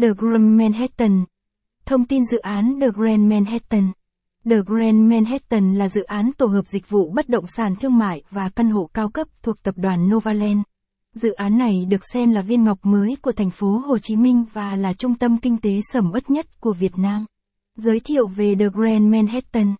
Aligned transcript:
The 0.00 0.08
Grand 0.18 0.60
Manhattan. 0.60 1.24
Thông 1.86 2.06
tin 2.06 2.24
dự 2.24 2.38
án 2.38 2.78
The 2.80 2.90
Grand 2.90 3.30
Manhattan. 3.30 3.92
The 4.50 4.56
Grand 4.66 5.10
Manhattan 5.10 5.74
là 5.74 5.88
dự 5.88 6.02
án 6.02 6.30
tổ 6.38 6.46
hợp 6.46 6.66
dịch 6.66 6.88
vụ 6.88 7.10
bất 7.10 7.28
động 7.28 7.44
sản 7.46 7.74
thương 7.80 7.98
mại 7.98 8.22
và 8.30 8.48
căn 8.48 8.70
hộ 8.70 8.90
cao 8.94 9.08
cấp 9.08 9.28
thuộc 9.42 9.62
tập 9.62 9.74
đoàn 9.78 10.08
Novaland. 10.08 10.58
Dự 11.14 11.32
án 11.32 11.58
này 11.58 11.84
được 11.88 12.00
xem 12.12 12.30
là 12.30 12.42
viên 12.42 12.64
ngọc 12.64 12.78
mới 12.82 13.16
của 13.22 13.32
thành 13.32 13.50
phố 13.50 13.82
Hồ 13.86 13.98
Chí 13.98 14.16
Minh 14.16 14.44
và 14.52 14.76
là 14.76 14.92
trung 14.92 15.14
tâm 15.14 15.38
kinh 15.38 15.56
tế 15.56 15.80
sầm 15.92 16.10
uất 16.12 16.30
nhất 16.30 16.60
của 16.60 16.72
Việt 16.72 16.98
Nam. 16.98 17.26
Giới 17.76 18.00
thiệu 18.00 18.26
về 18.26 18.54
The 18.54 18.68
Grand 18.74 19.12
Manhattan. 19.12 19.74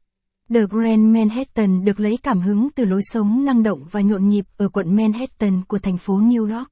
The 0.55 0.61
Grand 0.71 1.15
Manhattan 1.17 1.85
được 1.85 2.01
lấy 2.01 2.17
cảm 2.23 2.41
hứng 2.41 2.69
từ 2.75 2.85
lối 2.85 3.01
sống 3.03 3.45
năng 3.45 3.63
động 3.63 3.85
và 3.91 4.01
nhộn 4.01 4.29
nhịp 4.29 4.45
ở 4.57 4.69
quận 4.69 4.97
Manhattan 4.97 5.63
của 5.69 5.79
thành 5.79 5.99
phố 5.99 6.15
New 6.15 6.57
York. 6.57 6.69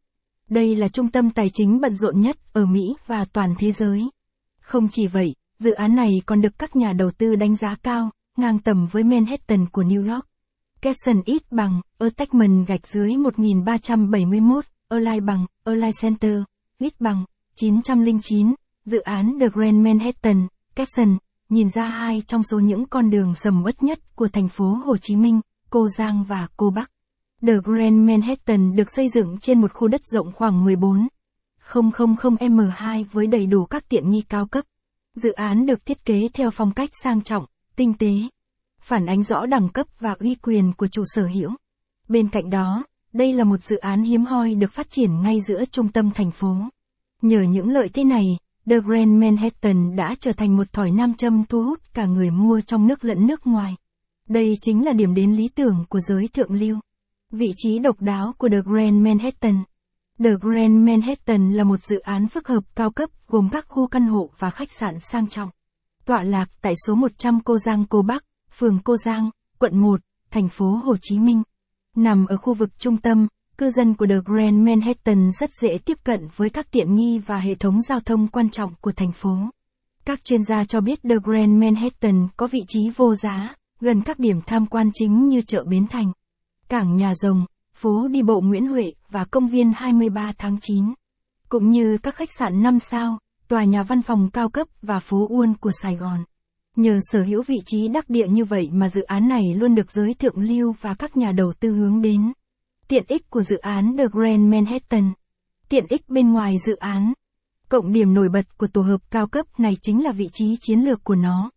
Đây 0.48 0.76
là 0.76 0.88
trung 0.88 1.10
tâm 1.10 1.30
tài 1.30 1.50
chính 1.52 1.80
bận 1.80 1.94
rộn 1.94 2.20
nhất 2.20 2.36
ở 2.52 2.66
Mỹ 2.66 2.94
và 3.06 3.24
toàn 3.32 3.54
thế 3.58 3.72
giới. 3.72 4.02
Không 4.60 4.88
chỉ 4.90 5.06
vậy, 5.06 5.34
dự 5.58 5.72
án 5.72 5.94
này 5.94 6.10
còn 6.26 6.40
được 6.40 6.58
các 6.58 6.76
nhà 6.76 6.92
đầu 6.92 7.10
tư 7.10 7.36
đánh 7.36 7.56
giá 7.56 7.74
cao, 7.82 8.10
ngang 8.36 8.58
tầm 8.58 8.86
với 8.86 9.04
Manhattan 9.04 9.66
của 9.66 9.82
New 9.82 10.12
York. 10.12 10.26
Capson 10.82 11.22
ít 11.24 11.52
bằng, 11.52 11.80
Attachment 11.98 12.66
gạch 12.66 12.88
dưới 12.88 13.16
1371, 13.16 14.64
Align 14.88 15.26
bằng, 15.26 15.46
Align 15.64 15.90
Center, 16.02 16.42
ít 16.78 17.00
bằng, 17.00 17.24
909, 17.54 18.54
dự 18.84 19.00
án 19.00 19.36
The 19.40 19.48
Grand 19.48 19.76
Manhattan, 19.76 20.46
Capson, 20.74 21.18
nhìn 21.48 21.68
ra 21.70 21.84
hai 21.84 22.22
trong 22.26 22.42
số 22.42 22.58
những 22.58 22.86
con 22.86 23.10
đường 23.10 23.34
sầm 23.34 23.62
uất 23.64 23.82
nhất 23.82 24.16
của 24.16 24.28
thành 24.28 24.48
phố 24.48 24.64
Hồ 24.84 24.96
Chí 24.96 25.16
Minh, 25.16 25.40
Cô 25.70 25.88
Giang 25.88 26.24
và 26.24 26.48
Cô 26.56 26.70
Bắc. 26.70 26.90
The 27.42 27.52
Grand 27.64 28.08
Manhattan 28.08 28.76
được 28.76 28.90
xây 28.90 29.08
dựng 29.08 29.38
trên 29.38 29.60
một 29.60 29.72
khu 29.74 29.88
đất 29.88 30.00
rộng 30.04 30.32
khoảng 30.32 30.64
14 30.64 31.08
000m2 31.72 33.04
với 33.12 33.26
đầy 33.26 33.46
đủ 33.46 33.64
các 33.64 33.88
tiện 33.88 34.10
nghi 34.10 34.22
cao 34.28 34.46
cấp. 34.46 34.64
Dự 35.14 35.32
án 35.32 35.66
được 35.66 35.86
thiết 35.86 36.04
kế 36.04 36.28
theo 36.34 36.50
phong 36.50 36.70
cách 36.70 36.90
sang 37.02 37.22
trọng, 37.22 37.44
tinh 37.76 37.94
tế, 37.98 38.10
phản 38.80 39.06
ánh 39.06 39.22
rõ 39.22 39.46
đẳng 39.46 39.68
cấp 39.68 39.86
và 40.00 40.14
uy 40.20 40.34
quyền 40.34 40.72
của 40.72 40.86
chủ 40.86 41.02
sở 41.06 41.26
hữu. 41.26 41.50
Bên 42.08 42.28
cạnh 42.28 42.50
đó, 42.50 42.84
đây 43.12 43.32
là 43.32 43.44
một 43.44 43.62
dự 43.62 43.76
án 43.76 44.02
hiếm 44.02 44.24
hoi 44.24 44.54
được 44.54 44.72
phát 44.72 44.90
triển 44.90 45.22
ngay 45.22 45.38
giữa 45.48 45.64
trung 45.64 45.88
tâm 45.88 46.10
thành 46.10 46.30
phố. 46.30 46.56
Nhờ 47.22 47.42
những 47.42 47.70
lợi 47.70 47.88
thế 47.88 48.04
này, 48.04 48.24
The 48.70 48.80
Grand 48.80 49.10
Manhattan 49.10 49.96
đã 49.96 50.14
trở 50.20 50.32
thành 50.32 50.56
một 50.56 50.72
thỏi 50.72 50.90
nam 50.90 51.14
châm 51.14 51.44
thu 51.48 51.62
hút 51.62 51.80
cả 51.94 52.06
người 52.06 52.30
mua 52.30 52.60
trong 52.60 52.86
nước 52.86 53.04
lẫn 53.04 53.26
nước 53.26 53.46
ngoài. 53.46 53.76
Đây 54.28 54.58
chính 54.60 54.84
là 54.84 54.92
điểm 54.92 55.14
đến 55.14 55.32
lý 55.32 55.48
tưởng 55.48 55.84
của 55.88 56.00
giới 56.00 56.28
thượng 56.28 56.52
lưu. 56.52 56.78
Vị 57.32 57.52
trí 57.56 57.78
độc 57.78 58.00
đáo 58.00 58.34
của 58.38 58.48
The 58.48 58.60
Grand 58.64 58.94
Manhattan 58.94 59.64
The 60.24 60.30
Grand 60.40 60.88
Manhattan 60.88 61.52
là 61.52 61.64
một 61.64 61.82
dự 61.82 61.98
án 61.98 62.28
phức 62.28 62.48
hợp 62.48 62.64
cao 62.74 62.90
cấp 62.90 63.10
gồm 63.28 63.48
các 63.52 63.66
khu 63.68 63.86
căn 63.86 64.06
hộ 64.06 64.30
và 64.38 64.50
khách 64.50 64.72
sạn 64.72 64.98
sang 65.00 65.28
trọng. 65.28 65.50
Tọa 66.04 66.22
lạc 66.22 66.50
tại 66.60 66.74
số 66.86 66.94
100 66.94 67.40
Cô 67.44 67.58
Giang 67.58 67.84
Cô 67.84 68.02
Bắc, 68.02 68.24
phường 68.58 68.78
Cô 68.84 68.96
Giang, 68.96 69.30
quận 69.58 69.78
1, 69.78 70.00
thành 70.30 70.48
phố 70.48 70.66
Hồ 70.84 70.96
Chí 71.00 71.18
Minh. 71.18 71.42
Nằm 71.96 72.26
ở 72.26 72.36
khu 72.36 72.54
vực 72.54 72.78
trung 72.78 72.96
tâm, 72.96 73.26
cư 73.58 73.70
dân 73.70 73.94
của 73.94 74.06
The 74.06 74.18
Grand 74.24 74.56
Manhattan 74.56 75.30
rất 75.40 75.50
dễ 75.60 75.78
tiếp 75.84 75.98
cận 76.04 76.28
với 76.36 76.50
các 76.50 76.70
tiện 76.70 76.94
nghi 76.94 77.18
và 77.18 77.38
hệ 77.38 77.54
thống 77.54 77.82
giao 77.82 78.00
thông 78.00 78.28
quan 78.28 78.50
trọng 78.50 78.74
của 78.80 78.92
thành 78.92 79.12
phố. 79.12 79.36
Các 80.04 80.24
chuyên 80.24 80.44
gia 80.44 80.64
cho 80.64 80.80
biết 80.80 80.98
The 81.02 81.16
Grand 81.24 81.52
Manhattan 81.52 82.28
có 82.36 82.46
vị 82.46 82.60
trí 82.68 82.90
vô 82.96 83.14
giá, 83.14 83.54
gần 83.80 84.02
các 84.02 84.18
điểm 84.18 84.40
tham 84.46 84.66
quan 84.66 84.90
chính 84.94 85.28
như 85.28 85.40
chợ 85.40 85.64
Bến 85.64 85.86
Thành, 85.86 86.12
cảng 86.68 86.96
Nhà 86.96 87.14
Rồng, 87.14 87.44
phố 87.74 88.08
đi 88.08 88.22
bộ 88.22 88.40
Nguyễn 88.40 88.66
Huệ 88.66 88.92
và 89.10 89.24
công 89.24 89.48
viên 89.48 89.72
23 89.76 90.32
tháng 90.38 90.56
9. 90.60 90.84
Cũng 91.48 91.70
như 91.70 91.98
các 92.02 92.14
khách 92.14 92.32
sạn 92.38 92.62
5 92.62 92.78
sao, 92.78 93.18
tòa 93.48 93.64
nhà 93.64 93.82
văn 93.82 94.02
phòng 94.02 94.30
cao 94.30 94.48
cấp 94.48 94.68
và 94.82 95.00
phố 95.00 95.26
Uôn 95.28 95.54
của 95.54 95.70
Sài 95.82 95.96
Gòn. 95.96 96.24
Nhờ 96.76 96.98
sở 97.02 97.22
hữu 97.22 97.42
vị 97.46 97.56
trí 97.66 97.88
đắc 97.88 98.10
địa 98.10 98.28
như 98.28 98.44
vậy 98.44 98.68
mà 98.72 98.88
dự 98.88 99.02
án 99.02 99.28
này 99.28 99.42
luôn 99.54 99.74
được 99.74 99.92
giới 99.92 100.14
thượng 100.14 100.38
lưu 100.38 100.74
và 100.80 100.94
các 100.94 101.16
nhà 101.16 101.32
đầu 101.32 101.52
tư 101.60 101.68
hướng 101.70 102.02
đến. 102.02 102.32
Tiện 102.88 103.04
ích 103.08 103.30
của 103.30 103.42
dự 103.42 103.56
án 103.56 103.96
The 103.98 104.04
Grand 104.12 104.52
Manhattan. 104.52 105.12
Tiện 105.68 105.86
ích 105.88 106.08
bên 106.08 106.32
ngoài 106.32 106.56
dự 106.66 106.76
án. 106.76 107.12
Cộng 107.68 107.92
điểm 107.92 108.14
nổi 108.14 108.28
bật 108.28 108.58
của 108.58 108.66
tổ 108.66 108.82
hợp 108.82 109.00
cao 109.10 109.26
cấp 109.26 109.46
này 109.60 109.76
chính 109.82 110.04
là 110.04 110.12
vị 110.12 110.28
trí 110.32 110.56
chiến 110.60 110.80
lược 110.80 111.04
của 111.04 111.14
nó. 111.14 111.50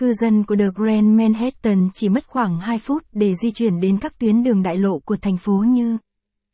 Cư 0.00 0.14
dân 0.14 0.44
của 0.44 0.56
The 0.56 0.64
Grand 0.74 1.06
Manhattan 1.06 1.88
chỉ 1.94 2.08
mất 2.08 2.26
khoảng 2.26 2.60
2 2.60 2.78
phút 2.78 3.02
để 3.12 3.34
di 3.34 3.50
chuyển 3.50 3.80
đến 3.80 3.98
các 3.98 4.18
tuyến 4.18 4.42
đường 4.42 4.62
đại 4.62 4.76
lộ 4.76 4.98
của 4.98 5.16
thành 5.16 5.36
phố 5.36 5.52
như 5.52 5.98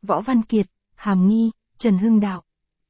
Võ 0.07 0.21
Văn 0.21 0.43
Kiệt, 0.43 0.67
Hàm 0.95 1.29
Nghi, 1.29 1.51
Trần 1.79 1.99
Hưng 1.99 2.21
Đạo. 2.21 2.43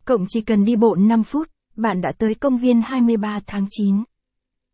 Cộng 0.05 0.25
chỉ 0.29 0.41
cần 0.41 0.65
đi 0.65 0.77
bộ 0.77 0.95
5 0.95 1.25
phút, 1.25 1.51
bạn 1.77 2.01
đã 2.01 2.13
tới 2.19 2.35
công 2.35 2.59
viên 2.59 2.83
23 2.83 3.41
tháng 3.47 3.67
9. 3.71 4.03